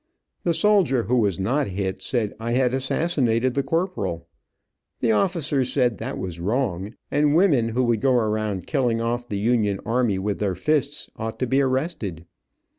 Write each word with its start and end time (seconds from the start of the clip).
The 0.43 0.55
soldier 0.55 1.03
who 1.03 1.17
was 1.17 1.39
not 1.39 1.67
hit 1.67 2.01
said 2.01 2.33
I 2.39 2.53
had 2.53 2.73
assassinated 2.73 3.53
the 3.53 3.61
corporal. 3.61 4.27
The 4.99 5.11
officer 5.11 5.63
said 5.63 5.99
that 5.99 6.17
was 6.17 6.39
wrong, 6.39 6.95
and 7.11 7.35
women 7.35 7.69
who 7.69 7.83
would 7.83 8.01
go 8.01 8.13
around 8.15 8.65
killing 8.65 8.99
off 8.99 9.29
the 9.29 9.37
Union 9.37 9.79
army 9.85 10.17
with 10.17 10.39
their 10.39 10.55
fists 10.55 11.07
ought 11.17 11.37
to 11.37 11.45
be 11.45 11.61
arrested. 11.61 12.25